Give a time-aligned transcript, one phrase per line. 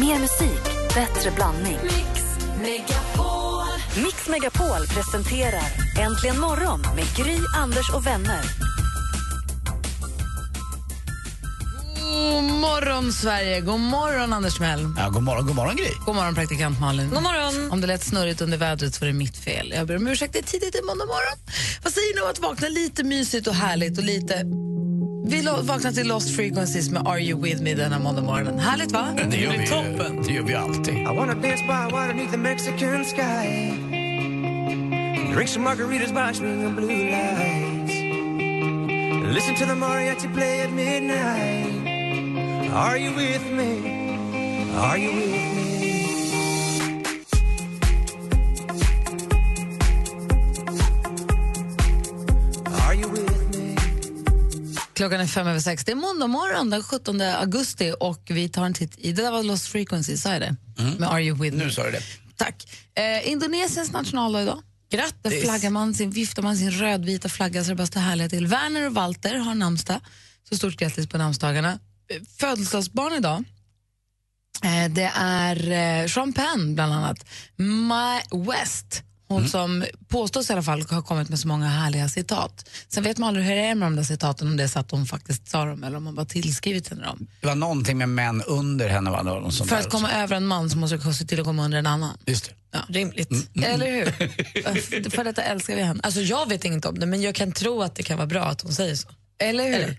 [0.00, 0.62] Mer musik,
[0.94, 1.78] bättre blandning.
[1.82, 2.22] Mix
[2.62, 3.66] Megapol.
[4.04, 5.62] Mix Megapol presenterar
[5.98, 8.42] Äntligen morgon med Gry, Anders och vänner.
[12.32, 13.60] God morgon, Sverige!
[13.60, 14.94] God morgon, Anders Mell.
[14.96, 15.90] Ja, god morgon, god morgon Gry.
[16.06, 17.10] God morgon, praktikant Malin.
[17.10, 17.72] God morgon.
[17.72, 19.72] Om det lät snurrigt under vädret så var det mitt fel.
[19.76, 21.38] Jag ber om ursäkt, det är tidigt i måndag morgon.
[21.82, 24.42] Vad säger ni om att vakna lite mysigt och härligt och lite...
[25.28, 28.58] Vi vaknar till Lost Frequencies med Are You With Me denna måndag morgonen.
[28.58, 29.08] Härligt, va?
[29.30, 30.22] Det gör vi, toppen.
[30.26, 30.94] Det gör vi alltid.
[30.94, 33.72] I wanna dance by water beneath the Mexican sky.
[35.34, 37.92] Drink some margaritas by swinging blue lights.
[39.34, 41.86] Listen to the mariachi play at midnight.
[42.74, 43.70] Are you with me?
[44.78, 45.55] Are you with me?
[54.96, 55.84] Klockan är fem över sex.
[55.84, 59.12] Det är måndag morgon den 17 augusti och vi tar en titt i...
[59.12, 60.56] Det där var Lost Frequencies, sa jag det?
[60.98, 61.64] Med Are You With Me.
[61.64, 62.02] Nu sa du det.
[62.36, 62.68] Tack.
[62.94, 64.62] Eh, Indonesiens nationaldag idag.
[64.90, 65.42] Där Grattis.
[65.44, 68.46] flaggar man sin, viftar man sin rödvita flagga så det bara står härliga till.
[68.46, 70.00] Werner och Walter har namnsdag,
[70.48, 71.78] så stort grattis på namnsdagarna.
[72.08, 73.44] Eh, Födelsedagsbarn idag,
[74.64, 75.70] eh, det är
[76.16, 77.26] eh, Penn bland annat.
[77.56, 82.70] My West, hon som påstås i alla fall ha kommit med så många härliga citat.
[82.88, 84.78] Sen vet man aldrig hur det är med de där citaten, om det är så
[84.78, 87.26] att hon faktiskt sa dem eller om man bara tillskrivit henne dem.
[87.40, 89.10] Det var någonting med män under henne.
[89.10, 89.22] Va?
[89.22, 91.64] Någon sån För att komma över en man så måste det se till att komma
[91.64, 92.18] under en annan.
[92.26, 92.50] Just det.
[92.72, 92.80] Ja.
[92.88, 93.30] Rimligt.
[93.54, 95.10] Eller hur?
[95.10, 96.00] För detta älskar vi henne.
[96.02, 98.44] Alltså jag vet inget om det, men jag kan tro att det kan vara bra
[98.44, 99.08] att hon säger så.
[99.38, 99.96] Eller hur?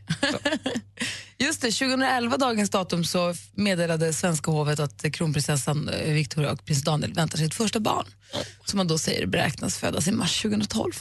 [1.39, 6.83] Just det, 2011, dagens datum, så meddelade svenska hovet att kronprinsessan eh, Victoria och prins
[6.83, 8.05] Daniel väntar sitt första barn.
[8.65, 10.93] Som man då säger beräknas födas i mars 2012.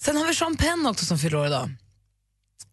[0.00, 1.70] Sen har vi Sean Penn också som fyller år idag.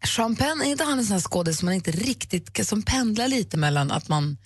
[0.06, 3.28] Sean Penn, är inte han en sån här skådis som man inte riktigt, som pendlar
[3.28, 4.36] lite mellan att man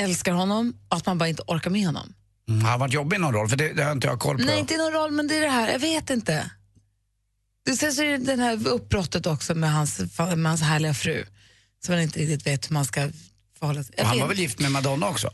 [0.00, 2.14] älskar honom och att man bara inte orkar med honom?
[2.48, 3.48] Mm, har han varit jobbig i någon roll?
[3.48, 4.44] För det, det har inte jag koll på.
[4.44, 6.50] Nej, inte i någon roll, men det är det här, jag vet inte.
[7.66, 11.24] Det- Sen så är det det här uppbrottet också med hans, med hans härliga fru,
[11.84, 13.08] som man inte riktigt vet hur man ska
[13.58, 13.94] förhålla sig.
[13.98, 15.30] Och han var väl gift med Madonna också?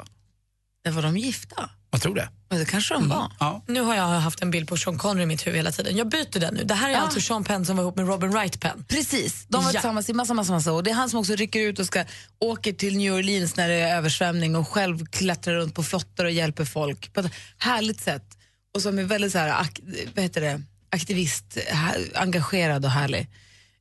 [0.87, 0.95] inte.
[0.97, 1.71] Var de gifta?
[1.91, 2.29] Jag tror det.
[2.49, 3.33] Ja, Det kanske de var.
[3.41, 3.65] Ja.
[3.69, 5.97] Nu har jag haft en bild på Sean Connery i mitt huvud hela tiden.
[5.97, 6.65] Jag byter den nu.
[6.65, 6.99] Det här är Ja.
[6.99, 8.85] alltså Sean Penn som var ihop med Robin Wright Penn.
[8.89, 9.73] Precis, de var Ja.
[9.73, 10.83] tillsammans i massa, massa, massa år.
[10.83, 12.05] Det är han som också rycker ut och ska
[12.41, 16.31] åker till New Orleans när det är översvämning och själv klättrar runt på flottar och
[16.31, 18.39] hjälper folk på ett härligt sätt.
[18.75, 19.69] Och som är väldigt så här,
[20.15, 21.59] vad heter det, aktivist,
[22.15, 23.29] engagerad och härlig.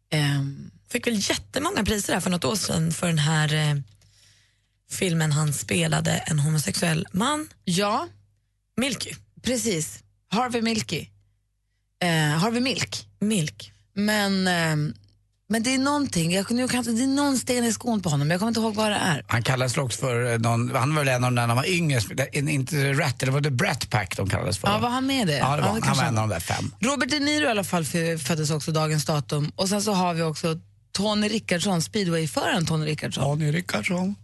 [0.09, 3.75] Ehm, Fick väl jättemånga priser här för något år sedan för den här eh,
[4.89, 8.07] filmen han spelade en homosexuell man, ja,
[8.77, 9.15] Milky.
[9.41, 10.03] Precis.
[10.27, 11.07] Harvey Milky.
[12.01, 13.07] Eh, Harvey Milk.
[13.19, 13.71] Milk.
[13.93, 14.93] Men, eh,
[15.51, 18.31] men det är någonting, jag, nu kan, det är någon sten i skon på honom,
[18.31, 19.25] jag kommer inte ihåg vad det är.
[19.27, 21.57] Han kallades också för, eh, någon, han var väl en av de där när han
[21.57, 22.01] var yngre,
[22.33, 24.67] inte Rat, eller var det Brat Pack de kallades för?
[24.67, 25.37] Ja, var han med det?
[25.37, 26.71] Ja, det var, han kanske var en av de där fem.
[26.79, 27.85] Robert De Niro i alla fall
[28.17, 29.51] föddes också dagens datum.
[29.55, 30.59] Och sen så har vi också
[30.91, 33.23] Tony Rickardsson, speedwayföraren Tony Rickardsson.
[33.23, 34.15] Daniel Rickardsson.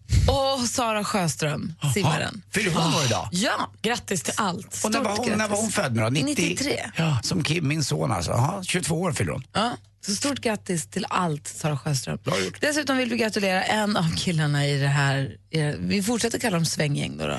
[0.62, 2.41] Och Sara Sjöström, simmaren.
[2.53, 3.29] Fyller hon år idag?
[3.31, 4.81] Ja, Grattis till allt.
[4.85, 6.09] Och när var, hon, när var hon född nu då?
[6.09, 6.25] 90?
[6.50, 6.79] 93.
[6.95, 8.31] Ja, som Kim, min son alltså.
[8.31, 9.44] Aha, 22 år fyller hon.
[9.53, 9.72] Ja,
[10.06, 12.18] så stort grattis till allt, Sara Sjöström.
[12.23, 12.62] Bra gjort.
[12.62, 15.35] Dessutom vill vi gratulera en av killarna i det här.
[15.51, 17.18] i det- Vi fortsätter kalla dem svänggäng.
[17.18, 17.38] Då då.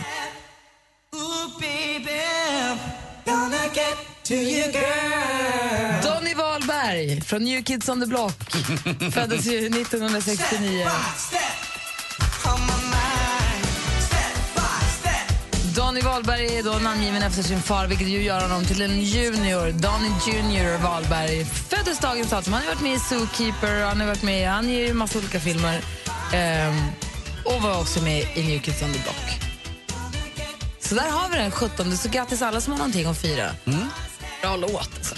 [6.03, 8.33] Donny Wahlberg från New Kids on the Block
[9.13, 10.89] föddes ju 1969.
[15.89, 19.73] Donny Wahlberg är då namngiven efter sin far, vilket ju gör honom till en junior.
[19.73, 22.53] Donny Junior Wahlberg föddes dagens datum.
[22.53, 25.41] Han har varit med i Zookeeper, han har varit med han i en massa olika
[25.41, 25.81] filmer.
[26.33, 26.77] Ehm,
[27.45, 29.41] och var också med i New Kids on the Block.
[30.81, 31.97] Så där har vi den 17.
[31.97, 33.51] Så grattis alla som har någonting att fira.
[34.43, 35.15] Bra låt alltså.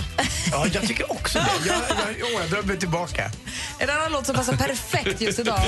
[0.52, 1.68] Ja, jag tycker också det.
[1.68, 1.76] Jag,
[2.18, 3.30] jag, jag drar mig tillbaka.
[3.78, 5.60] En annan låt som passar perfekt just idag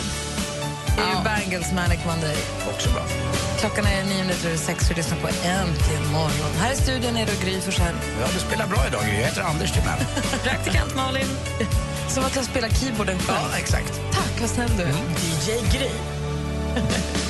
[0.98, 2.36] är ju Bangles Manic Monday.
[2.74, 3.31] Också bra.
[3.62, 6.52] Klockan är nio minuter över sex och du lyssnar på Äntligen morgon.
[6.58, 7.94] Här i studion är det Gry Forssell.
[8.20, 9.14] Ja, du spelar bra idag, Gry.
[9.14, 9.84] Jag heter Anders mig.
[10.44, 11.26] Praktikant Malin.
[12.08, 13.48] Som att jag spelar keyboarden själv.
[13.52, 14.00] Ja, exakt.
[14.12, 14.88] Tack, vad snäll du är.
[14.88, 15.90] DJ Gry.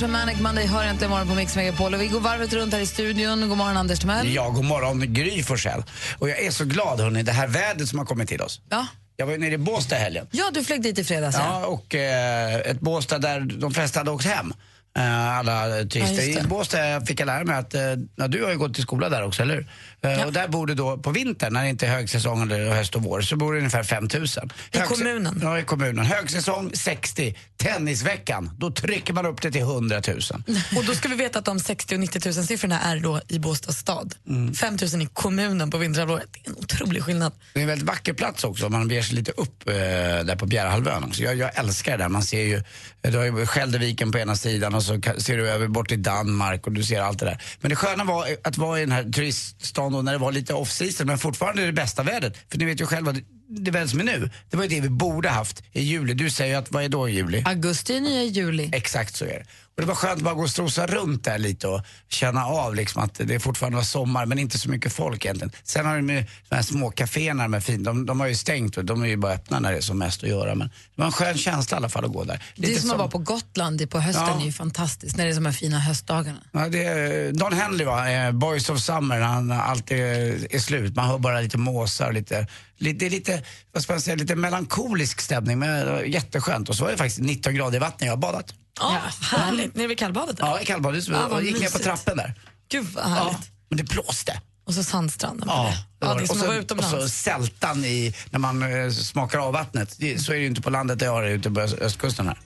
[0.00, 1.94] från Manic Monday hör äntligen morgon på Mix Megapol.
[1.94, 3.48] Och vi går varvet runt här i studion.
[3.48, 4.34] God morgon, Anders Timell.
[4.34, 5.82] Ja, god morgon, Gry Forssell.
[6.18, 8.60] Och jag är så glad, hörni, det här vädret som har kommit till oss.
[8.70, 8.86] Ja.
[9.16, 10.26] Jag var ju nere i Båstad helgen.
[10.30, 11.36] Ja, du flög dit i fredags.
[11.36, 14.54] Ja, och eh, ett Båstad där de flesta hade åkt hem.
[14.96, 16.28] Eh, alla turister.
[16.34, 16.40] Ja.
[16.40, 17.80] I Båstad fick jag lära mig att, eh,
[18.16, 19.66] ja, du har ju gått i skola där också, eller?
[20.02, 22.94] Eh, Och där bor det då på vintern, när det inte är högsäsong eller höst
[22.94, 24.52] och vår, så bor det ungefär 5000.
[24.72, 25.40] I kommunen?
[25.42, 26.04] Ja, i kommunen.
[26.06, 27.36] Högsäsong 60.
[27.56, 30.18] Tennisveckan, då trycker man upp det till 100 000.
[30.76, 33.38] Och då ska vi veta att de 60 och 90 000 siffrorna är då i
[33.38, 34.14] Båstads stad.
[34.60, 36.26] 5 000 i kommunen på vinterhalvåret.
[36.32, 37.32] Det är en otrolig skillnad.
[37.54, 40.46] Det är en väldigt vacker plats också man beger sig lite upp eh, där på
[40.46, 41.12] Bjärehalvön.
[41.16, 42.08] Jag, jag älskar det där.
[42.08, 42.56] Man ser ju,
[43.02, 45.88] eh, du har ju Skälderviken på ena sidan Alltså, och så ser du över bort
[45.88, 47.42] till Danmark och du ser allt det där.
[47.60, 51.06] Men det sköna var att vara i den här turiststaden när det var lite off-season
[51.06, 52.36] men fortfarande det bästa vädret.
[52.50, 53.14] För ni vet ju själva,
[53.50, 56.14] det, väder som är nu, det var ju det vi borde haft i juli.
[56.14, 57.42] Du säger ju att, vad är då i juli?
[57.46, 58.70] Augusti är nya juli.
[58.72, 59.44] Exakt så är det.
[59.76, 62.74] Och det var skönt att bara gå och strosa runt där lite och känna av
[62.74, 65.52] liksom att det fortfarande var sommar men inte så mycket folk egentligen.
[65.62, 68.76] Sen har de ju de här små kaféerna med fint, de, de har ju stängt
[68.76, 70.54] och de är ju bara öppna när det är som mest att göra.
[70.54, 72.42] Men det var en skön känsla i alla fall att gå där.
[72.56, 74.40] Det är Lite som att vara på Gotland på hösten Ja.
[74.40, 76.38] är ju fantastiskt, när det är de här fina höstdagarna.
[76.52, 80.96] Ja, det är, Don Henley va, eh, Boys of Summer, han alltid är slut.
[80.96, 82.46] Man hör bara lite måsar och lite, lite,
[82.80, 83.42] det är lite,
[83.72, 86.68] vad ska man säga, lite melankolisk stämning men var jätteskönt.
[86.68, 88.54] Och så var det faktiskt 19 grader i vattnet, jag har badat.
[88.80, 89.74] Ja, härligt.
[89.74, 90.36] Nere vid kallbadet.
[90.38, 92.34] Ja, i kallbadet Ja, och gick ner på trappen där.
[92.70, 93.32] Gud vad härligt.
[93.32, 94.40] Ja, men det blåste.
[94.66, 95.64] Och så sandstranden Ja,
[96.00, 96.06] det.
[96.06, 96.90] Ja, det är som och, så, och utomlands.
[97.02, 99.96] så sältan i, när man eh, smakar av vattnet.
[99.98, 101.78] Det, så är det ju inte på landet där jag har det, ute på öst-
[101.80, 102.38] östkusten här.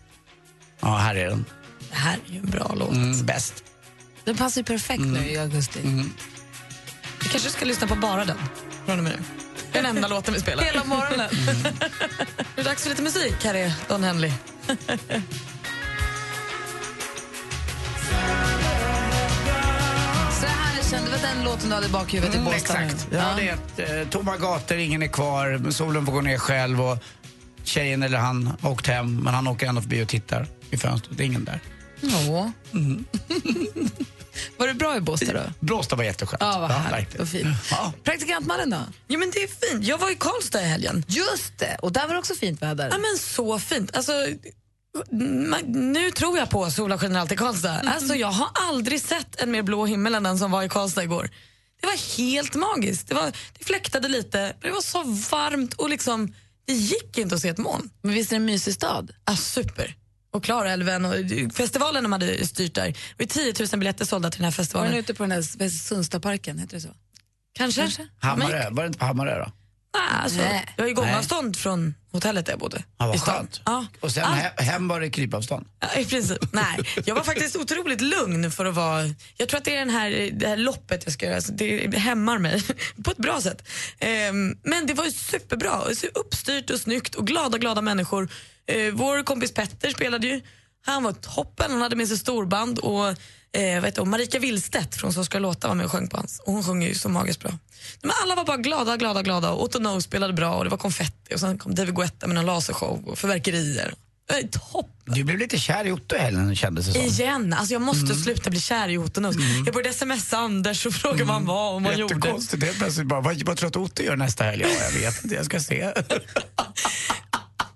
[0.81, 1.45] Ja, här är den.
[1.91, 2.93] Det här är ju en bra låt.
[2.93, 3.55] Mm, bäst.
[4.25, 5.79] Den passar ju perfekt nu i augusti.
[7.23, 8.39] Vi kanske ska lyssna på bara den
[8.87, 9.44] från och med nu.
[9.75, 10.65] Det är den enda låten vi spelar.
[10.65, 11.29] Hela morgonen.
[12.55, 13.35] Det är dags för lite musik.
[13.45, 14.33] Här är Don Henley.
[20.41, 22.85] Så här kände vi den låten du hade i bakhuvudet i Mm, Båstad nu.
[22.87, 23.09] exakt.
[23.13, 26.39] Ja, det är ett, eh, tomma gator, ingen är kvar, men solen får gå ner
[26.39, 26.99] själv och
[27.65, 31.17] tjejen eller han har åkt hem, men han åker ändå förbi och tittar i fönstret.
[31.19, 31.61] Det är ingen där.
[32.11, 32.53] Ja.
[34.57, 35.43] Var det bra i Båstad då?
[35.61, 36.43] Blåsta var jätteskönt.
[36.43, 37.47] Ja, vad härligt och fint.
[37.71, 37.93] Ja.
[38.05, 38.77] Praktikantmannen då?
[39.07, 39.85] Ja, men det är fint.
[39.85, 41.05] Jag var i Karlstad i helgen.
[41.09, 42.89] Just det, och där var det också fint väder.
[42.89, 43.97] Ja, men så fint.
[43.97, 44.13] Alltså,
[45.13, 47.71] ma- nu tror jag på sola skiner alltid i Karlstad.
[47.87, 51.03] Alltså, jag har aldrig sett en mer blå himmel än den som var i Karlstad
[51.05, 51.31] igår.
[51.81, 53.09] Det var helt magiskt.
[53.09, 56.35] Det, var, det fläktade lite, men det var så varmt och liksom,
[56.67, 57.91] det gick inte att se ett moln.
[58.03, 59.11] Men visst är det en mysig stad?
[59.25, 59.95] Ah, super.
[60.35, 61.15] Och Klarälven och
[61.55, 62.87] festivalen de hade styrt där.
[62.87, 64.95] Det var 10 000 biljetter sålda till den här Var den festivalen.
[64.95, 66.89] ute på den där Sundstaparken, heter det så?
[67.57, 67.81] Kanske?
[67.81, 68.09] Kanske.
[68.21, 69.53] Hammarö, var det inte på Hammarö då?
[69.97, 70.75] Nej, alltså, Nej.
[70.77, 72.83] jag är i gångavstånd från hotellet där jag bodde.
[72.99, 73.35] Ja, i vad stan.
[73.35, 73.61] skönt.
[73.65, 73.87] Ja.
[74.01, 75.67] Och sen he- hem var det krypavstånd.
[75.81, 76.39] Ja, I princip.
[76.53, 79.03] Nej, jag var faktiskt otroligt lugn för att vara...
[79.37, 81.97] Jag tror att det är den här, det här loppet jag ska göra, så det
[81.99, 82.63] hämmar mig
[83.05, 83.69] på ett bra sätt.
[83.99, 88.29] Ehm, men det var ju superbra, så uppstyrt och snyggt och glada, glada människor.
[88.67, 90.41] Eh, vår kompis Petter spelade ju.
[90.87, 94.11] Han var toppen, han hade med sig storband och eh, heter hon?
[94.11, 96.41] Marika Willstedt från Så ska låta var med och sjöng på hans.
[96.47, 97.59] Och hon sjunger ju så magiskt bra.
[98.03, 99.51] Men alla var bara glada, glada, glada.
[99.51, 102.35] Och Otto Know spelade bra och det var konfetti och sen kom David Guetta med
[102.35, 103.95] någon lasershow och fyrverkerier.
[104.31, 104.91] Eh, topp!
[105.07, 107.03] Du blev lite kär i Otto i helgen kändes det som.
[107.03, 109.37] Igen, alltså jag måste sluta bli kär i Otto Knows.
[109.67, 112.15] Jag började smsa Anders och fråga vad han var och vad han gjorde.
[112.15, 114.63] Jättekonstigt, helt plötsligt bara, vad, vad tror du att Otto gör nästa helg?
[114.63, 115.93] Ja, jag vet inte, jag ska se.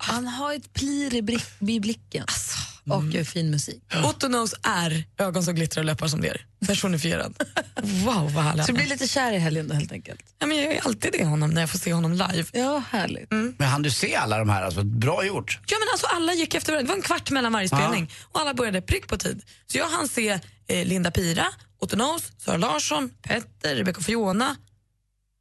[0.08, 2.24] Han har ett plir i, blick, i blicken.
[2.90, 3.82] Och gör fin musik.
[4.04, 6.46] Otto Knows är ögon som glittrar och läppar som ler.
[6.66, 7.34] Personifierad.
[7.82, 10.20] Wow, vad härlig Så du blir lite kär i helgen då helt enkelt?
[10.38, 12.44] ja, men Jag är alltid det i honom när jag får se honom live.
[12.52, 13.30] Ja, härligt.
[13.30, 14.62] Men han du se alla de här?
[14.62, 15.58] Alltså, bra gjort.
[15.66, 16.86] Ja, men alltså, alla gick efter varandra.
[16.86, 19.42] Det var en kvart mellan varje spelning och alla började prick på tid.
[19.66, 21.46] Så jag hann se eh, Linda Pira,
[21.80, 24.56] Otto Knows, Sara Larsson, Petter, Rebecca Fiona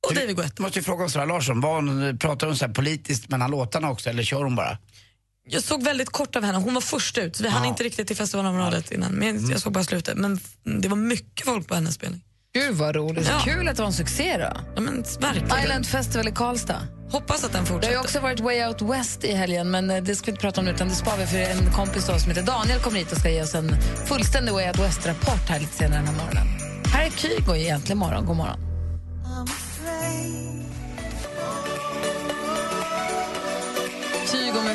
[0.08, 0.64] och David Guetta.
[0.64, 3.90] Måste ju fråga om Sara Larsson, var hon, pratar hon så här politiskt mellan låtarna
[3.92, 4.78] också eller kör hon bara?
[5.50, 6.58] Jag såg väldigt kort av henne.
[6.58, 7.40] Hon var först ut.
[7.40, 7.70] Vi hann Ja.
[7.70, 9.12] inte riktigt till festivalområdet innan.
[9.12, 10.18] Men jag såg bara slutet.
[10.18, 10.40] Men
[10.82, 12.22] det var mycket folk på hennes spelning.
[12.54, 13.28] Gud vad roligt.
[13.30, 13.40] Ja.
[13.46, 14.58] Kul att det var en succé då.
[14.76, 15.64] Ja, men verkligen.
[15.64, 16.82] Island Festival i Karlstad.
[17.12, 17.94] Hoppas att den Det har fortsätter.
[17.96, 20.62] ju också varit Way Out West i helgen, men eh, det ska vi inte prata
[20.62, 23.12] om nu, utan det sparar vi för en kompis då, som heter Daniel kommer hit
[23.12, 26.48] och ska ge oss en fullständig Way Out West-rapport här lite senare den här morgonen.
[26.86, 28.26] Här är Kygo i Äntligen morgon.
[28.26, 28.60] God morgon.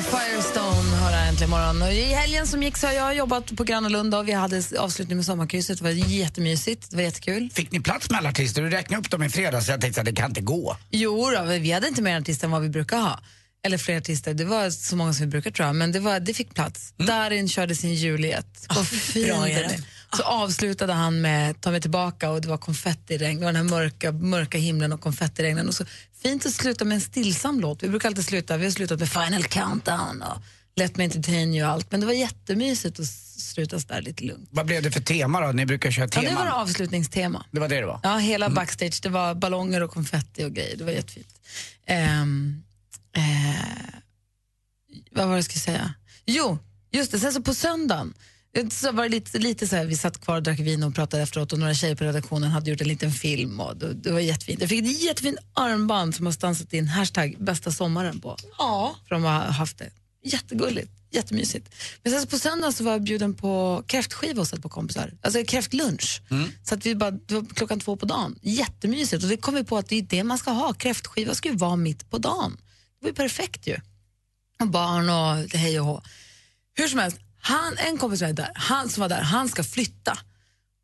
[0.02, 1.82] Firestone här äntligen morgon.
[1.82, 4.62] Och I helgen som gick så har jag jobbat på Gröna Lund och vi hade
[4.78, 5.78] avslutning med sommarkrysset.
[5.78, 7.50] Det var jättemysigt, det var jättekul.
[7.54, 8.62] Fick ni plats med alla artister?
[8.62, 10.76] Du räknade upp dem i fredags så jag tänkte att det kan inte gå.
[10.90, 13.20] Jo då, vi hade inte mer artister än vad vi brukar ha.
[13.64, 14.34] Eller fler artister.
[14.34, 16.94] Det var så många som vi brukar tror jag, men det, var, det fick plats.
[16.96, 18.66] Darin körde sin Juliet.
[18.74, 19.70] Vad fin bra den är den.
[19.70, 19.82] är.
[20.16, 23.38] Så avslutade han med Ta mig tillbaka och det var konfettiregn.
[23.40, 25.68] Det var den här mörka, mörka himlen och konfettiregnen.
[25.68, 25.84] Och så
[26.22, 27.82] fint att sluta med en stillsam låt.
[27.82, 30.42] Vi brukar alltid sluta, vi har slutat med Final Countdown och
[30.76, 31.90] Let Me Entertain You och allt.
[31.90, 33.06] Men det var jättemysigt att
[33.40, 34.48] sluta där lite lugnt.
[34.52, 35.52] Vad blev det för tema då?
[35.52, 36.30] Ni brukar köra Ja, teman.
[36.30, 37.46] det var avslutningstema.
[37.50, 38.00] det var det det var?
[38.02, 38.98] Ja, hela backstage.
[39.02, 40.76] Det var ballonger och konfetti och grejer.
[40.76, 41.28] Det var jättefint.
[41.86, 42.62] Ehm,
[43.16, 43.94] eh,
[45.10, 45.94] vad var det jag skulle säga?
[46.26, 46.58] Jo,
[46.92, 47.18] just det.
[47.18, 48.14] Sen så på söndagen
[48.70, 51.22] så var det lite, lite så här, vi satt kvar och drack vin och pratade
[51.22, 54.20] efteråt och några tjejer på redaktionen hade gjort en liten film och det, det var
[54.20, 54.60] jättefint.
[54.60, 58.36] Jag fick ett jättefint armband som har stansat in hashtag bästa sommaren på.
[58.58, 58.96] Ja.
[59.08, 59.90] För de har haft det.
[60.24, 61.74] Jättegulligt, jättemysigt.
[62.02, 65.12] Men sen så på söndagen så var jag bjuden på kräftskiva hos ett par kompisar.
[65.22, 66.22] Alltså kräftlunch.
[66.64, 68.38] Så att vi bara, det var klockan två på dagen.
[68.42, 69.22] Jättemysigt.
[69.22, 70.72] Och det kom vi på att det är det man ska ha.
[70.72, 72.56] Kräftskiva ska ju vara mitt på dagen.
[73.02, 73.76] Det var ju perfekt ju.
[74.60, 76.02] Och barn och hej och hå.
[76.74, 79.64] Hur som helst, han, en kompis som var där, han som var där, han ska
[79.64, 80.18] flytta.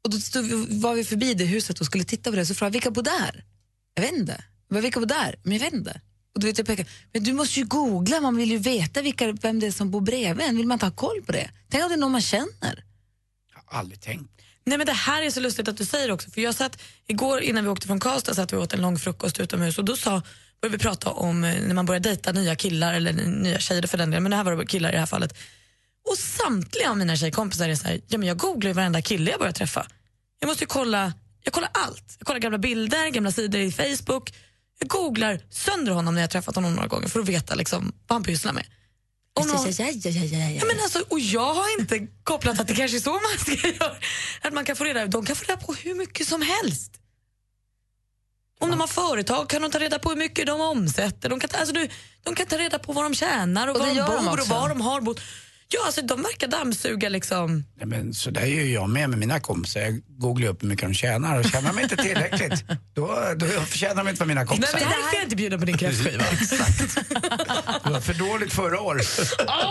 [0.04, 0.44] Och då stod,
[0.80, 3.44] var vi förbi det huset och skulle titta på det så frågade vilka bor där?
[3.94, 4.44] Jag vet inte.
[4.68, 5.38] Jag vilka bor där?
[5.42, 6.00] Men jag vet inte.
[6.34, 9.32] Och då vet jag pekar, men du måste ju googla, man vill ju veta vilka,
[9.32, 10.56] vem det är som bor bredvid en.
[10.56, 11.50] Vill man inte ha koll på det?
[11.68, 12.84] Tänk om det är någon man känner.
[13.54, 14.38] Jag har aldrig tänkt.
[14.68, 17.40] Nej men det här är så lustigt att du säger också för jag satt igår
[17.40, 20.22] innan vi åkte från Karlstad satt vi åt en lång frukost utomhus och då sa,
[20.60, 23.98] började vi prata om eh, när man börjar dejta nya killar eller nya tjejer för
[23.98, 25.38] den delen men det här var killar i det här fallet.
[26.10, 29.30] Och samtliga av mina tjejkompisar är så här, ja men jag googlar ju varenda kille
[29.30, 29.86] jag börjar träffa.
[30.40, 31.12] Jag måste ju kolla,
[31.44, 32.16] jag kollar allt.
[32.18, 34.32] Jag kollar gamla bilder, gamla sidor i Facebook.
[34.78, 38.14] Jag googlar sönder honom när jag träffat honom några gånger för att veta liksom, vad
[38.14, 38.66] han pysslar med.
[39.34, 42.68] Om någon, Ja, ja, ja, ja, Ja, men alltså, och jag har inte kopplat att
[42.68, 43.96] det kanske är så man ska göra.
[44.42, 46.97] Att man kan få reda, de kan få reda på hur mycket som helst.
[48.60, 51.28] Om de har företag kan de ta reda på hur mycket de omsätter.
[51.28, 51.88] De kan, ta- alltså, du,
[52.22, 54.24] de kan ta reda på vad de tjänar och, Och det var de gör de
[54.26, 55.20] bor och var de har bott.
[55.70, 57.64] Ja, alltså, de verkar dammsuga liksom.
[57.76, 59.80] Nej, men så där gör jag med med mina kompisar.
[59.80, 64.04] Jag googlar upp hur mycket de tjänar och tjänar de inte tillräckligt då, då förtjänar
[64.04, 64.78] de inte vara mina kompisar.
[64.78, 66.24] Nej, men därför är jag inte bjuden på din kräftskiva.
[67.84, 69.06] Det var för dåligt förra året.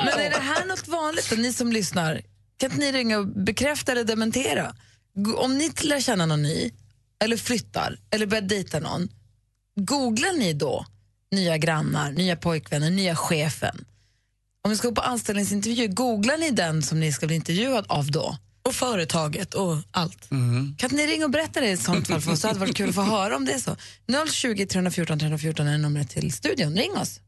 [0.05, 2.21] Men är det här något vanligt då, ni som lyssnar?
[2.59, 4.75] Kan inte ni ringa och bekräfta eller dementera?
[5.37, 6.71] Om ni lär känna någon ny,
[7.23, 9.09] eller flyttar, eller börjar dejta någon,
[9.75, 10.85] googlar ni då
[11.31, 13.85] nya grannar, nya pojkvänner, nya chefen?
[14.63, 18.11] Om ni ska gå på anställningsintervju, googlar ni den som ni ska bli intervjuad av
[18.11, 18.37] då?
[18.67, 20.29] och företaget och allt.
[20.77, 22.41] Kan inte ni ringa och berätta det i sånt fall för oss?
[22.41, 23.75] Det hade varit kul att få höra om det är så.
[24.31, 26.75] 020 314 314 är numret till studion.
[26.75, 27.19] Ring oss.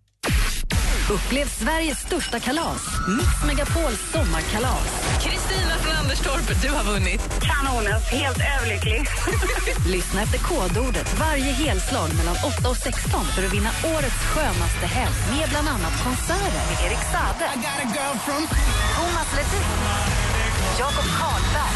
[1.16, 2.84] Upplev Sveriges största kalas,
[3.18, 4.88] Mix Megapols sommarkalas.
[5.24, 7.22] Kristina från Anderstorp, du har vunnit.
[7.50, 9.02] Kanonen, helt överlycklig.
[9.96, 15.16] Lyssna efter kodordet varje helslag mellan 8 och 16 för att vinna årets skönaste helg
[15.34, 17.48] med bland annat konserter med Erik Saade,
[18.96, 19.70] Thomas Ledin,
[20.80, 21.76] Jakob Karlberg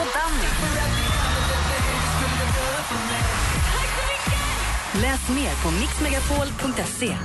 [0.00, 1.15] och Danny.
[5.02, 7.16] Läs mer på mixmegapol.se.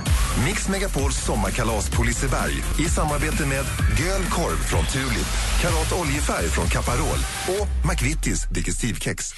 [0.44, 3.64] Mix Megapols sommarkalas på Liseberg i samarbete med
[3.98, 5.26] Göl Korv från Tulip,
[5.60, 9.34] Karat Oljefärg från Caparol och McVittys Digestivkex.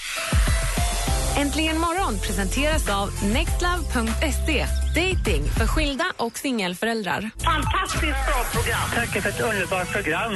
[1.36, 4.66] Äntligen morgon presenteras av nextlove.se.
[4.94, 7.30] Dating för skilda och singelföräldrar.
[7.44, 8.90] Fantastiskt bra program.
[8.94, 10.32] Tack för ett underbart program.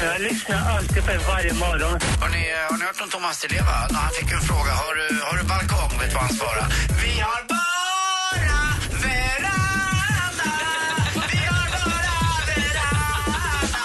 [0.00, 2.00] Jag lyssnar alltid på er varje morgon.
[2.20, 3.76] Har ni, har ni hört om Thomas Di Leva?
[3.90, 5.98] När han fick en fråga, har du, har du balkong?
[6.00, 6.66] Vet du vad han svarade?
[7.02, 8.62] Vi har bara
[9.04, 10.50] veranda.
[11.32, 12.14] Vi har bara
[12.48, 13.82] veranda.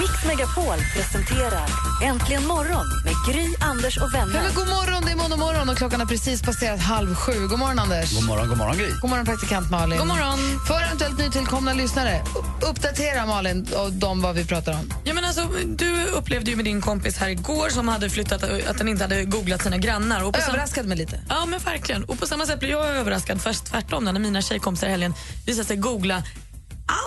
[0.00, 1.66] Mix Megapol presenterar
[2.02, 4.42] Äntligen morgon med Gry, Anders och Ja, vänner.
[4.42, 7.32] men god morgon, det är måndag morgon och klockan har precis passerat halv sju.
[7.48, 8.12] God morgon, Anders.
[8.14, 8.90] God morgon, god morgon Gry.
[9.00, 9.98] God morgon, praktikant Malin.
[9.98, 10.38] God morgon.
[10.66, 12.22] För eventuellt nytillkomna lyssnare,
[12.70, 14.92] uppdatera Malin och de vad vi pratar om.
[15.04, 18.88] Ja, alltså, du upplevde ju med din kompis här igår som hade flyttat att den
[18.88, 20.24] inte hade googlat sina grannar.
[20.24, 21.20] Och Överraskade mig lite.
[21.28, 22.04] Ja men verkligen.
[22.04, 25.14] Och på samma sätt blev jag överraskad fast tvärtom när mina tjejkompisar i helgen
[25.46, 26.22] visade sig googla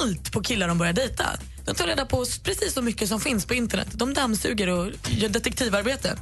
[0.02, 1.26] allt på killar de börjar dejta.
[1.66, 3.88] De tar reda på precis så mycket som finns på internet.
[3.92, 6.18] De dammsuger och gör detektivarbete.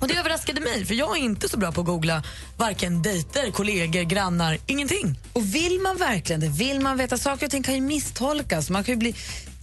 [0.00, 2.22] Och det överraskade mig för jag är inte så bra på att googla
[2.56, 5.18] varken dejter, kollegor, grannar, ingenting.
[5.32, 8.70] Och vill man verkligen det, vill man veta, saker och ting kan ju misstolkas.
[8.70, 9.14] Man kan ju bli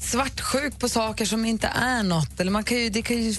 [0.02, 2.40] svartsjuk på saker som inte är något.
[2.40, 3.36] Eller man kan ju, det kan ju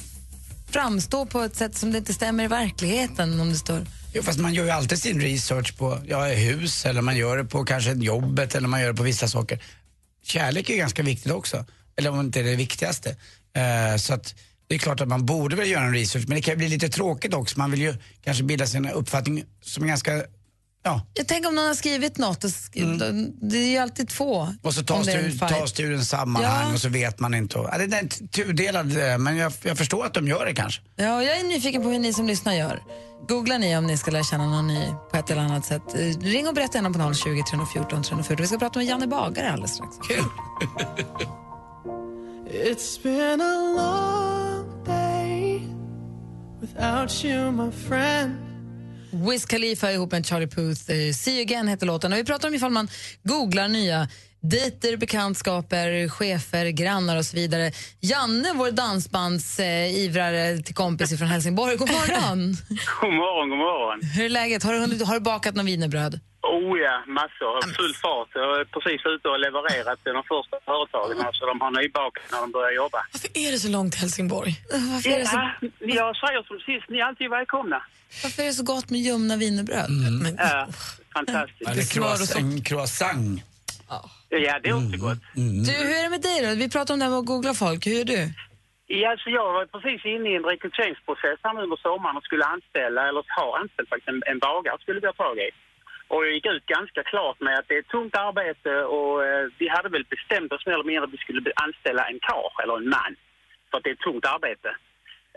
[0.70, 4.38] framstå på ett sätt som det inte stämmer i verkligheten om det står Jo, fast
[4.38, 7.92] man gör ju alltid sin research på ja, hus eller man gör det på kanske
[7.92, 9.62] jobbet eller man gör det på vissa saker.
[10.24, 11.64] Kärlek är ju ganska viktigt också,
[11.96, 13.10] eller om inte det viktigaste.
[13.10, 14.34] Uh, så att
[14.66, 16.68] det är klart att man borde väl göra en research men det kan ju bli
[16.68, 17.58] lite tråkigt också.
[17.58, 20.22] Man vill ju kanske bilda sin uppfattning som är ganska
[20.84, 21.06] Ja.
[21.14, 24.40] Jag tänker om någon har skrivit något, och sk- då- det är ju alltid två.
[24.42, 24.58] Mm.
[24.62, 26.74] Och så tas det ur, tas det ur en sammanhang Ja.
[26.74, 27.58] och så vet man inte.
[27.58, 30.54] Och, ja, det är en tudelad, eh, men jag, jag förstår att de gör det
[30.54, 30.82] kanske.
[30.96, 32.82] Ja, jag är nyfiken på hur ni som lyssnar gör.
[33.28, 35.82] Googlar ni om ni ska lära känna någon ny på ett eller annat sätt.
[35.94, 38.36] Eh, Ring och berätta gärna på 020 314 314.
[38.42, 39.96] Vi ska prata med Janne Bagare alldeles strax.
[40.08, 40.24] Kul!
[42.50, 45.62] It's been a long day
[46.60, 48.34] without you, my friend.
[49.12, 50.90] Wiz Khalifa ihop med Charlie Puth.
[50.90, 52.12] eh, See you again heter låten.
[52.12, 52.88] Och vi pratar om ifall man
[53.22, 54.08] googlar nya
[54.40, 57.72] dejter, bekantskaper, chefer, grannar och så vidare.
[58.00, 61.76] Janne, vår dansbandsivrare till kompis från Helsingborg.
[61.76, 62.56] God morgon!
[63.00, 64.02] God morgon, god morgon.
[64.14, 64.62] Hur är läget?
[64.62, 66.20] Har du, hunnit- har du bakat någon wienerbröd?
[66.72, 67.54] Oh ja, massor.
[67.78, 68.28] Full fart.
[68.34, 71.16] Jag är precis ute och levererat till de första företagen.
[71.32, 73.00] Så de har nybakat när de börjar jobba.
[73.12, 74.52] Varför är det så långt till Helsingborg?
[74.92, 75.40] Varför är, det så,
[75.78, 77.78] Ja, jag säger som sist, ni är alltid välkomna.
[78.22, 79.90] varför är det så gott med ljumna wienerbröd?
[80.22, 80.68] Men, Ja,
[81.14, 81.70] fantastiskt.
[81.70, 82.66] Eller croissant.
[82.68, 83.40] Croissant.
[83.88, 84.10] Ja,
[84.62, 85.18] det är också gott.
[85.66, 86.54] Du, hur är det med dig då?
[86.64, 87.86] Vi pratar om det här med att googla folk.
[87.86, 88.22] Hur är du?
[88.86, 92.44] Ja, alltså jag var precis inne i en rekryteringsprocess här nu under sommaren och skulle
[92.54, 95.50] anställa, eller ha anställt faktiskt, en, en bagare skulle vi ha tag i.
[96.12, 99.46] Och jag gick ut ganska klart med att det är ett tungt arbete och eh,
[99.58, 102.76] vi hade väl bestämt oss mer eller mindre att vi skulle anställa en karl eller
[102.76, 103.12] en man.
[103.70, 104.70] För att det är ett tungt arbete.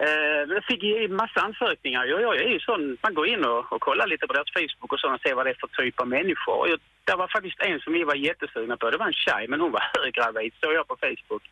[0.05, 2.05] Eh, jag fick ju en massa ansökningar.
[2.05, 4.93] Jag, jag är ju sån, man går in och, och kollar lite på deras Facebook
[4.93, 6.55] och och ser vad det är för typ av människor.
[6.59, 8.91] Och jag, det var faktiskt en som vi var jättesugna på.
[8.91, 11.43] Det var en tjej, men hon var höggravid, såg jag på Facebook.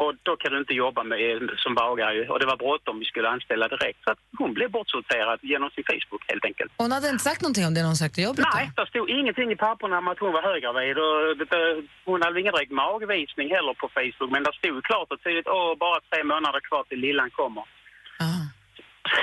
[0.00, 1.18] Och då kan du inte jobba med,
[1.64, 2.28] som bagare.
[2.32, 3.98] Och det var bråttom, vi skulle anställa direkt.
[4.04, 6.72] Så hon blev bortsorterad genom sin Facebook helt enkelt.
[6.76, 8.44] Hon hade inte sagt någonting om det när hon sökte jobbet?
[8.54, 10.96] Nej, det stod ingenting i papperna om att hon var höggravid.
[11.04, 14.30] Och det, det, hon hade ingen direkt magvisning heller på Facebook.
[14.34, 17.64] Men det stod klart och tydligt, åh, bara tre månader kvar till lillan kommer.
[18.26, 18.44] Ah.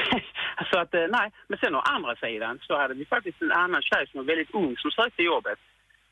[0.70, 1.28] så att, eh, nej.
[1.50, 4.54] Men sen å andra sidan så hade vi faktiskt en annan tjej som var väldigt
[4.62, 5.60] ung som sökte jobbet.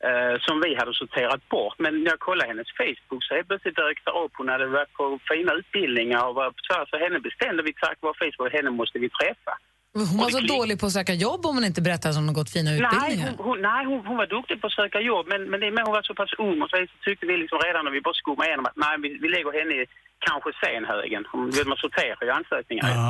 [0.10, 1.76] Eh, som vi hade sorterat bort.
[1.84, 4.34] Men när jag kollade hennes Facebook så helt plötsligt dök det upp.
[4.40, 7.98] Hon hade varit på fina utbildningar och var så, här, så henne bestämde vi tack
[8.06, 9.54] vare Facebook, henne måste vi träffa.
[9.94, 12.38] Hon var så dålig på att söka jobb om hon inte berättade att hon har
[12.42, 13.34] gått fina Nej, utbildningar.
[13.38, 15.84] hon, hon, nej hon, hon var duktig på att söka jobb men, men det med
[15.88, 18.48] hon var så pass ung och så tyckte vi liksom redan när vi bara skummade
[18.48, 19.84] igenom att nej, vi, vi lägger henne i
[20.28, 21.24] kanske senhögen.
[21.72, 22.88] Man sorterar ju ansökningar.
[22.96, 23.10] Ja.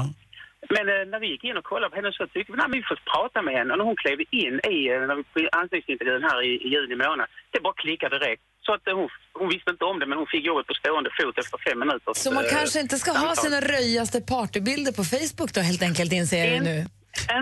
[0.70, 2.84] Men eh, när vi gick in och kollade på henne så tyckte vi att vi
[2.84, 3.72] får prata med henne.
[3.72, 7.74] Och när hon klev in i eh, anställningsintervjun här i, i juni månad, det bara
[7.74, 8.44] klickade direkt.
[8.66, 9.10] Så att eh, hon,
[9.40, 12.12] hon visste inte om det men hon fick jobbet på stående fot efter fem minuter.
[12.14, 16.46] Så man kanske inte ska ha sina röjigaste partybilder på Facebook då helt enkelt inser
[16.54, 16.78] jag nu.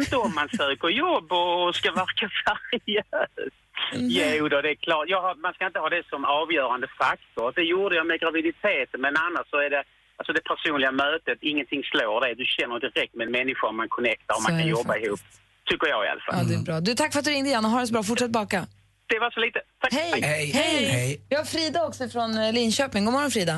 [0.01, 2.29] Inte om man söker jobb och ska verka
[2.69, 3.53] seriös.
[3.93, 5.09] Jo då, det är klart.
[5.09, 7.53] Har, man ska inte ha det som avgörande faktor.
[7.55, 9.83] Det gjorde jag med graviditeten, men annars så är det
[10.19, 12.33] alltså det personliga mötet, ingenting slår det.
[12.41, 15.05] Du känner direkt med en människa om man connectar och Så man kan jobba faktiskt.
[15.07, 15.19] ihop.
[15.69, 16.35] Tycker jag i alla fall.
[16.37, 16.79] Ja, det är bra.
[16.87, 17.67] Du, tack för att du ringde, Janne.
[17.67, 18.03] Ha det så bra.
[18.03, 18.59] Fortsätt baka.
[19.11, 19.59] Det var så lite.
[19.81, 19.93] Tack.
[19.93, 20.21] Hej!
[20.21, 20.45] Hej.
[20.59, 20.85] Hej!
[20.85, 21.21] Hej.
[21.29, 23.05] Vi har Frida också från eh, Linköping.
[23.05, 23.57] God morgon, Frida.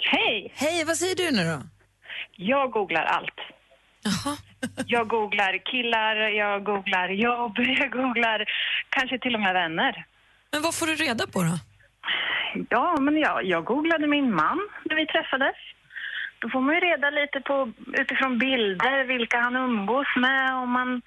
[0.00, 0.52] Hej!
[0.54, 1.58] Hej, vad säger du nu då?
[2.36, 3.38] Jag googlar allt.
[4.08, 4.36] Jaha.
[4.86, 8.44] Jag googlar killar, jag googlar jobb, jag googlar
[8.88, 10.04] kanske till och med vänner.
[10.52, 11.54] Men vad får du reda på då?
[12.70, 15.56] Ja, men jag, jag googlade min man när vi träffades.
[16.40, 17.72] Då får man ju reda lite på
[18.02, 21.02] utifrån bilder vilka han umgås med, om man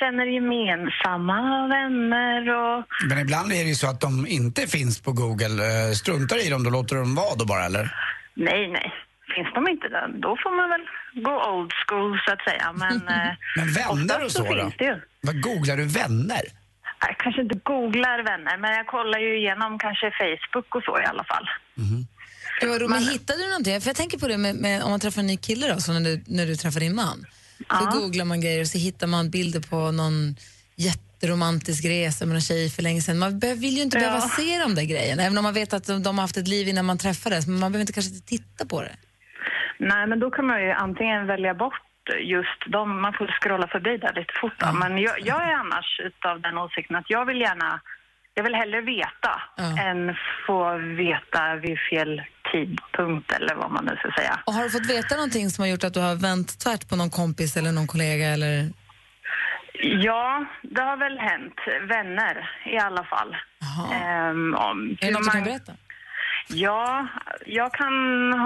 [0.00, 2.84] känner gemensamma vänner och...
[3.08, 5.54] Men ibland är det ju så att de inte finns på Google.
[5.68, 7.84] Eh, Struntar i dem, då låter de vara då bara eller?
[8.34, 8.92] Nej, nej.
[9.34, 10.84] Finns de inte där, då får man väl
[11.26, 12.72] gå old school så att säga.
[12.72, 14.70] Men, eh, Men vänner och oftast så då?
[14.78, 15.00] det.
[15.20, 16.44] Vad googlar du vänner?
[17.08, 21.04] Jag kanske inte googlar vänner, men jag kollar ju igenom kanske Facebook och så i
[21.04, 21.46] alla fall.
[21.74, 21.82] Det
[22.62, 22.90] var roligt.
[22.90, 23.80] Men hittade du någonting?
[23.80, 25.92] För jag tänker på det med, med om man träffar en ny kille då, så
[25.92, 27.26] när du, när du träffar din man.
[27.70, 30.36] Så googlar man grejer och så hittar man bilder på någon
[30.76, 33.18] jätteromantisk resa med någon tjej för länge sedan.
[33.18, 34.00] Man vill ju inte Ja.
[34.00, 36.48] behöva se de där grejerna, även om man vet att de, de har haft ett
[36.48, 37.46] liv innan man träffades.
[37.46, 38.96] Men man behöver inte kanske inte titta på det.
[39.78, 41.80] Nej, men då kan man ju antingen välja bort
[42.20, 44.52] just dem, man får scrolla förbi där lite fort.
[44.58, 44.72] då.
[44.72, 47.80] Men jag, jag är annars utav den åsikten att jag vill gärna,
[48.34, 49.82] jag vill hellre veta Ja.
[49.86, 50.14] än
[50.46, 50.58] få
[51.04, 52.22] veta vid fel
[52.54, 54.34] tidpunkt eller vad man nu ska säga.
[54.46, 56.96] Och har du fått veta någonting som har gjort att du har vänt tvärt på
[56.96, 58.26] någon kompis eller någon kollega?
[58.26, 58.54] Eller?
[60.08, 61.58] Ja, det har väl hänt.
[61.94, 62.36] Vänner
[62.74, 63.36] i alla fall.
[63.92, 65.72] Ehm, om Är det något du kan berätta?
[66.48, 67.06] Ja,
[67.46, 67.94] jag kan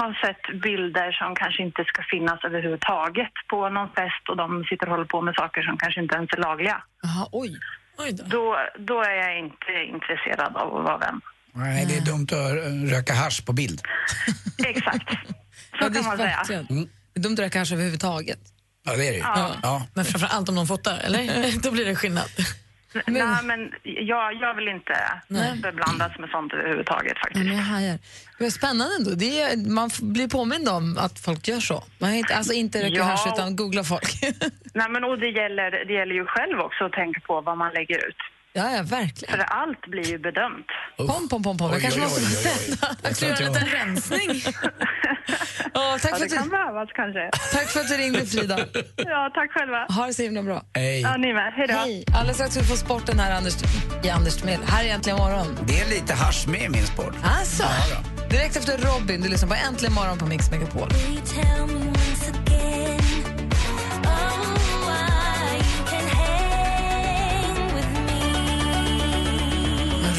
[0.00, 4.86] ha sett bilder som kanske inte ska finnas överhuvudtaget på någon fest och de sitter
[4.86, 6.82] och håller på med saker som kanske inte ens är lagliga.
[7.02, 7.52] Jaha, oj.
[7.98, 8.24] Oj då.
[8.24, 11.20] Då, då är jag inte intresserad av att vara vän.
[11.58, 13.80] Nej, det är dumt att eh, röka hasch på bild.
[14.66, 15.08] Exakt.
[15.10, 15.16] Så
[15.80, 16.36] Ja, kan är man säga.
[16.36, 16.66] verkligen.
[17.14, 18.38] Det är dumt att röka hasch överhuvudtaget.
[18.86, 19.22] Ja, det är det ju.
[19.22, 19.54] Ja.
[19.62, 19.86] Ja.
[19.94, 21.60] Men framförallt om de fotar, eller?
[21.62, 22.28] Då blir det skillnad.
[23.06, 24.94] Nej, men jag, jag vill inte
[25.62, 27.36] beblandas med sånt överhuvudtaget faktiskt.
[27.36, 27.98] Nej, men jag hajar.
[28.38, 29.10] Det var spännande ändå.
[29.10, 31.84] Det är, man blir påmind om att folk gör så.
[31.98, 33.04] Man är inte, alltså inte röka Ja.
[33.04, 34.08] hasch utan googla folk.
[34.74, 37.72] Nej, men och det gäller, det gäller ju själv också att tänka på vad man
[37.72, 38.16] lägger ut.
[38.58, 39.36] Ja, ja, verkligen.
[39.36, 40.66] För allt blir ju bedömt.
[40.96, 41.72] Pom, pom, pom, pom.
[41.72, 42.20] Jag kanske måste
[43.02, 44.42] att Göra en liten rensning.
[45.74, 47.30] Ja, tack, Ja, för det att du, kan behövas kanske.
[47.52, 48.58] tack för att du ringde, Frida.
[48.96, 49.86] Ja, tack själva.
[49.88, 50.62] Ha det så himla bra.
[50.74, 51.00] Hej.
[51.00, 51.52] Ja, ni med.
[51.56, 51.74] Hej då.
[51.74, 52.04] Hej.
[52.14, 53.54] Alldeles strax ska vi få sporten här Anders,
[54.04, 54.60] i Anders Timell.
[54.66, 55.58] Här är Äntligen morgon.
[55.66, 57.14] Det är lite hasch med i min sport.
[57.22, 57.64] Alltså,
[58.30, 60.88] direkt efter Robin, du lyssnar på Äntligen morgon på Mix Megapol.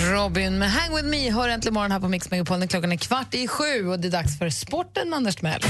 [0.09, 3.33] Robin med Hang With Me hör äntligen morgon här på Mix Megapol klockan är kvart
[3.33, 5.61] i sju och det är dags för sporten med Anders Timell.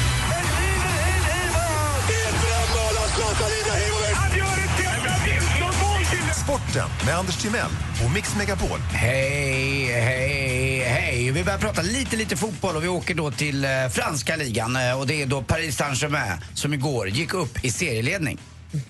[6.43, 7.71] Sporten med Anders Timell
[8.05, 8.79] och Mix Megapol.
[8.79, 11.31] Hej, hej, hej.
[11.31, 14.99] Vi börjar prata lite, lite fotboll och vi åker då till eh, franska ligan eh,
[14.99, 18.39] och det är då Paris Saint-Germain som igår gick upp i serieledning.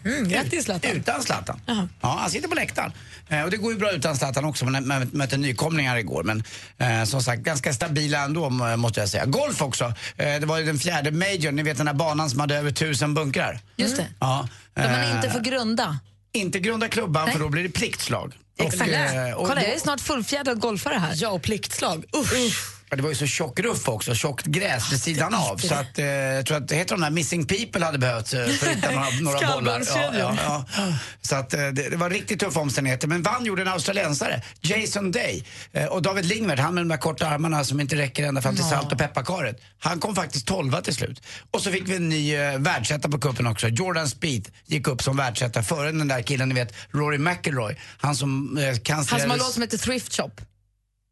[0.06, 0.92] Mm, grattis Zlatan.
[0.92, 1.62] Utan Zlatan.
[2.02, 2.92] Ja, han sitter på läktaren.
[3.30, 6.24] Eh, och det går ju bra utan Zlatan också, man mötte nykomlingar igår.
[6.24, 6.44] Men
[6.78, 9.26] eh, som sagt, ganska stabila ändå må- måste jag säga.
[9.26, 9.86] Golf också.
[10.18, 12.72] Eh, det var ju den fjärde majorn, ni vet den där banan som hade över
[12.72, 13.60] tusen bunkrar.
[13.76, 14.08] Just det.
[14.20, 14.48] Ja.
[14.74, 16.00] Där man eh, inte får grunda.
[16.32, 18.34] inte grunda klubban för då blir det pliktslag.
[18.58, 18.92] Exakt.
[18.92, 21.14] eh, och Kolla, jag är snart fullfjädrad golfare här.
[21.16, 22.06] Ja, och pliktslag.
[22.16, 22.79] Usch.
[22.90, 25.58] Ja, det var ju så tjock ruff också, tjockt gräs vid sidan av.
[25.58, 28.68] Så att, eh, jag tror att, heter de där Missing People hade behövt eh, för
[28.68, 29.82] att hitta några, några bollar.
[29.96, 30.36] Ja, ja,
[30.78, 30.94] ja.
[31.22, 33.08] Så att, eh, det, det var riktigt tuffa omständigheter.
[33.08, 35.46] Men vann gjorde en australiensare, Jason Day.
[35.72, 38.56] Eh, och David Lingvert, han med de där korta armarna som inte räcker ända fram
[38.56, 39.62] till salt och pepparkaret.
[39.80, 41.22] Han kom faktiskt 12 till slut.
[41.52, 43.68] Och så fick vi en ny eh, världsetta på kuppen också.
[43.68, 47.76] Jordan Speed gick upp som världsetta före den där killen, ni vet, Rory McIlroy.
[47.98, 50.32] Han som eh, Han som har låt som heter Thrift Shop.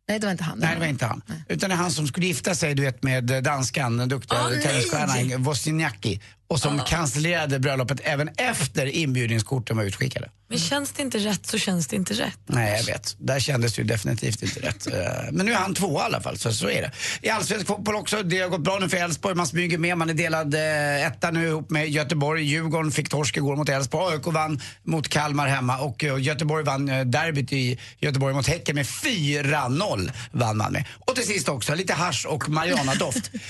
[0.09, 0.59] Nej, det var inte han.
[0.59, 1.21] Nej, det var inte han.
[1.49, 4.61] Utan det är han som skulle gifta sig du vet, med danskan, den duktiga nej!
[4.61, 6.21] tennisstjärnan Wozniacki.
[6.49, 10.29] Och som cancellerade bröllopet även efter inbjudningskorten var utskickade.
[10.49, 12.39] Men känns det inte rätt så känns det inte rätt.
[12.45, 13.15] Nej, jag vet.
[13.19, 14.87] Där kändes det ju definitivt inte rätt.
[14.87, 14.93] Eh,
[15.31, 16.91] Men nu är han två i alla fall, så, så är det.
[17.21, 19.35] I allsvensk fotboll också, det har gått bra nu för Elfsborg.
[19.35, 22.43] Man smyger med, man är delad eh, etta nu ihop med Göteborg.
[22.43, 24.15] Djurgården fick torsk igår mot Elfsborg.
[24.15, 28.75] AIK vann mot Kalmar hemma och eh, Göteborg vann eh, derbyt i Göteborg mot Häcken
[28.75, 30.85] med 4-0 vann man med.
[31.05, 32.43] Och till sist också, lite hasch och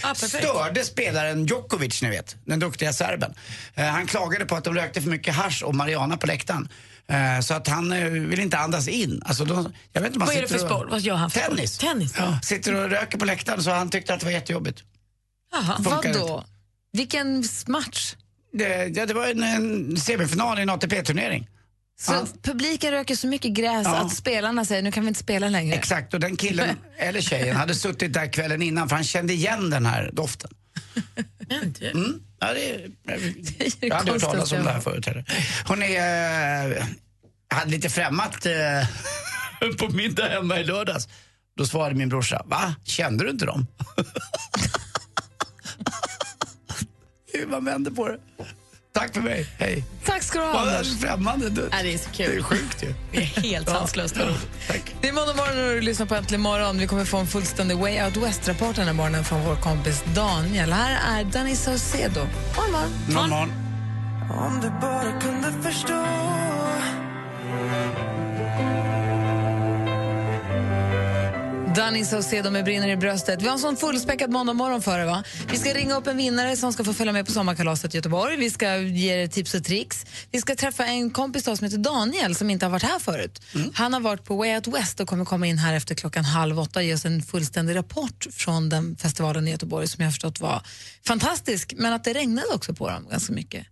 [0.01, 0.29] perfekt.
[0.29, 3.33] Störde spelaren Djokovic, ni vet, den duktiga serben.
[3.75, 6.69] Eh, han klagade på att de rökte för mycket hasch och marijuana på läktaren.
[7.07, 9.21] Eh, så att han eh, vill inte andas in.
[9.25, 10.91] Alltså de, jag vet inte, man Vad är det sitter för och- sport?
[10.91, 11.39] Vad gör han för?
[11.39, 11.77] Tennis.
[11.77, 14.83] Tennis, Ja, sitter och röker på läktaren så han tyckte att det var jättejobbigt.
[15.51, 15.75] Jaha.
[15.79, 16.45] Vadå?
[16.93, 18.15] Vilken match?
[18.53, 21.47] Det, ja, det var en, en semifinal i en ATP-turnering.
[21.99, 22.25] Så Ja.
[22.41, 23.95] publiken röker så mycket gräs Ja.
[23.95, 25.75] att spelarna säger nu kan vi inte spela längre.
[25.75, 29.69] Exakt, och den killen, eller tjejen, hade suttit där kvällen innan för han kände igen
[29.69, 30.51] den här doften.
[31.93, 32.21] Mm.
[32.39, 32.91] Ja, det, är-
[33.79, 35.07] jag hade hört talas om det här förut.
[35.67, 36.85] Hon är, eh,
[37.49, 38.87] hade lite främmat eh,
[39.79, 41.07] på middag hemma i lördags.
[41.57, 42.75] Då svarade min brorsa, va?
[42.83, 43.67] Kände du inte dem?
[47.33, 48.19] Hur man vänder på det.
[48.99, 49.83] Tack för mig, hej.
[50.05, 50.99] Tack ska du ha, Vad Anders.
[50.99, 51.49] främmande.
[51.49, 51.69] Du.
[51.71, 52.43] Ja, det är så Det är kul.
[52.43, 52.93] sjukt ju.
[53.11, 54.15] Det är helt sanslöst.
[54.67, 54.95] Tack.
[55.01, 56.77] Det är måndag morgon och du lyssnar på Äntligen morgon.
[56.77, 60.73] Vi kommer få en fullständig Way Out West-rapport den här morgonen från vår kompis Daniel.
[60.73, 62.19] Här är Danny Saucedo.
[62.57, 62.89] Morgon, morgon.
[63.09, 63.51] Någon morgon.
[64.47, 66.03] Om du bara kunde förstå
[71.77, 73.41] Danny Saucedo med Brinner i bröstet.
[73.41, 75.23] Vi har en sån fullspäckad måndag morgon före va?
[75.51, 78.37] Vi ska ringa upp en vinnare som ska få följa med på sommarkalaset i Göteborg.
[78.37, 80.05] Vi ska ge er tips och tricks.
[80.31, 83.41] Vi ska träffa en kompis som heter Daniel som inte har varit här förut.
[83.73, 86.59] Han har varit på Way Out West och kommer komma in här efter klockan halv
[86.59, 90.11] åtta och ge oss en fullständig rapport från den festivalen i Göteborg som jag har
[90.11, 90.61] förstått var
[91.07, 91.73] fantastisk.
[91.77, 93.67] Men att det regnade också på dem ganska mycket.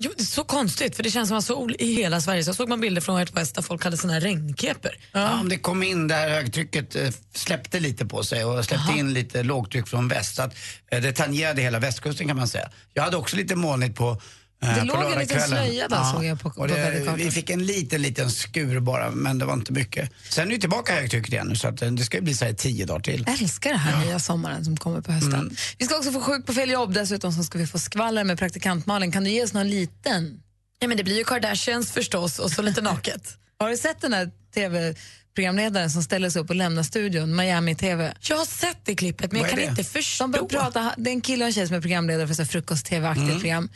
[0.00, 2.44] Jo, det är så konstigt, för det känns som att sol i hela Sverige.
[2.44, 4.98] Så såg man bilder från White West där folk hade såna här regnkeper.
[5.12, 9.12] Ja, om det kom in där högtrycket eh, släppte lite på sig och släppte in
[9.12, 10.34] lite lågtryck från väst.
[10.34, 10.54] Så att,
[10.90, 12.70] eh, det tangerade hela västkusten kan man säga.
[12.94, 14.20] Jag hade också lite molnigt på
[14.60, 17.14] Det på låg en liten slöja där, såg jag på- på det.
[17.16, 20.10] Vi fick en liten, liten skur bara, men det var inte mycket.
[20.28, 22.52] Sen är det tillbaka högtrycket igen nu, så att, eh, det ska bli så här
[22.52, 23.24] tio dagar till.
[23.26, 25.34] Jag älskar det här nya sommaren som kommer på hösten.
[25.34, 25.54] Mm.
[25.78, 28.38] Vi ska också få sjuk på fel jobb, dessutom så ska vi få skvaller med
[28.38, 29.12] praktikant Malin.
[29.12, 30.40] Kan du ge oss någon liten?
[30.78, 33.36] Ja, men det blir ju Kardashians förstås och så lite naket.
[33.58, 38.14] Har du sett den här tv-programledaren som ställer sig upp och lämnar studion, Miami TV?
[38.20, 39.70] Jag har sett det klippet men Vad jag kan det?
[39.70, 40.24] inte förstå.
[40.24, 43.40] De börjar prata, det är en kille och en tjej som är programledare för frukost-tv-aktigt
[43.40, 43.68] program.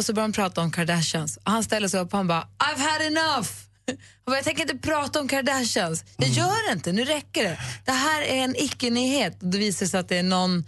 [0.00, 1.36] Och så börjar de prata om Kardashians.
[1.36, 3.48] Och han ställer sig upp och han bara, I've had enough!
[4.26, 6.04] bara, jag tänker inte prata om Kardashians.
[6.16, 7.58] Jag gör det inte, nu räcker det.
[7.84, 9.42] Det här är en icke-nyhet.
[9.42, 10.64] Och Det visar sig att det är någon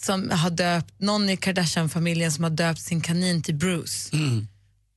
[0.00, 4.16] som har döpt, någon i Kardashian-familjen som har döpt sin kanin till Bruce.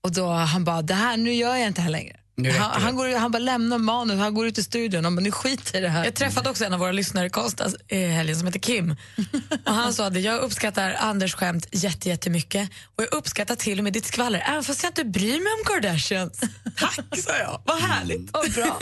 [0.04, 2.20] Och då han bara, det här, nu gör jag inte det här längre.
[2.46, 2.86] Han, det.
[2.86, 5.78] han, går, han bara lämnar manus, han går ut i studion och bara, nu skiter
[5.78, 6.06] i det här.
[6.06, 8.96] Jag träffade också en av våra lyssnare i Karlstad i helgen som heter Kim.
[9.66, 13.84] Och han sa att jag uppskattar Anders skämt jätte, jättemycket och jag uppskattar till och
[13.84, 16.40] med ditt skvaller även fast jag inte bryr mig om Kardashians.
[16.78, 17.62] Tack, sa jag.
[17.66, 18.30] Vad härligt.
[18.34, 18.80] Vad bra.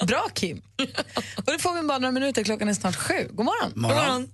[0.06, 0.62] Bra Kim.
[1.36, 3.28] Och nu får vi bara några minuter, klockan är snart sju.
[3.32, 3.72] God morgon.
[3.74, 4.28] God morgon.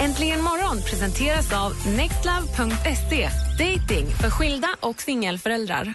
[0.00, 3.28] Äntligen morgon presenteras av nextlove.se.
[3.58, 5.94] Dating för skilda och singelföräldrar.